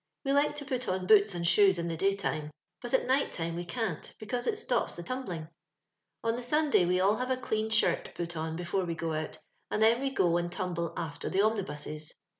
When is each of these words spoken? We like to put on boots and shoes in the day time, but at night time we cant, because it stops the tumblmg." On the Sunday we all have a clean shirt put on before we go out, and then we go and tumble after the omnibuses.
We 0.25 0.33
like 0.33 0.55
to 0.55 0.65
put 0.65 0.87
on 0.89 1.05
boots 1.05 1.35
and 1.35 1.47
shoes 1.47 1.77
in 1.77 1.87
the 1.87 1.95
day 1.95 2.15
time, 2.15 2.49
but 2.81 2.91
at 2.95 3.05
night 3.05 3.31
time 3.33 3.55
we 3.55 3.63
cant, 3.63 4.15
because 4.17 4.47
it 4.47 4.57
stops 4.57 4.95
the 4.95 5.03
tumblmg." 5.03 5.47
On 6.23 6.35
the 6.35 6.41
Sunday 6.41 6.85
we 6.87 6.99
all 6.99 7.17
have 7.17 7.29
a 7.29 7.37
clean 7.37 7.69
shirt 7.69 8.09
put 8.15 8.35
on 8.35 8.55
before 8.55 8.83
we 8.85 8.95
go 8.95 9.13
out, 9.13 9.37
and 9.69 9.79
then 9.79 10.01
we 10.01 10.09
go 10.09 10.37
and 10.37 10.51
tumble 10.51 10.95
after 10.97 11.29
the 11.29 11.43
omnibuses. 11.43 12.15